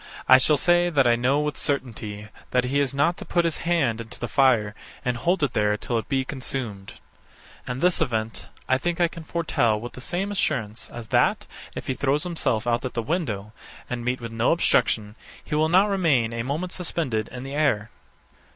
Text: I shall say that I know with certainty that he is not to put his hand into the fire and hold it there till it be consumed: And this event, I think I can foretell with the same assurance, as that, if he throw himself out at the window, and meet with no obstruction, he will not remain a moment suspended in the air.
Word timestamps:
I 0.27 0.39
shall 0.39 0.57
say 0.57 0.89
that 0.89 1.05
I 1.05 1.15
know 1.15 1.41
with 1.41 1.57
certainty 1.57 2.29
that 2.49 2.63
he 2.63 2.79
is 2.79 2.91
not 2.91 3.17
to 3.17 3.23
put 3.23 3.45
his 3.45 3.57
hand 3.69 4.01
into 4.01 4.19
the 4.19 4.27
fire 4.27 4.73
and 5.05 5.15
hold 5.15 5.43
it 5.43 5.53
there 5.53 5.77
till 5.77 5.99
it 5.99 6.09
be 6.09 6.25
consumed: 6.25 6.93
And 7.67 7.81
this 7.81 8.01
event, 8.01 8.47
I 8.67 8.79
think 8.79 8.99
I 8.99 9.07
can 9.07 9.23
foretell 9.23 9.79
with 9.79 9.93
the 9.93 10.01
same 10.01 10.31
assurance, 10.31 10.89
as 10.89 11.09
that, 11.09 11.45
if 11.75 11.85
he 11.85 11.93
throw 11.93 12.17
himself 12.17 12.65
out 12.65 12.83
at 12.83 12.95
the 12.95 13.03
window, 13.03 13.53
and 13.91 14.03
meet 14.03 14.19
with 14.19 14.31
no 14.31 14.51
obstruction, 14.51 15.13
he 15.43 15.53
will 15.53 15.69
not 15.69 15.87
remain 15.87 16.33
a 16.33 16.41
moment 16.41 16.71
suspended 16.73 17.27
in 17.27 17.43
the 17.43 17.53
air. 17.53 17.91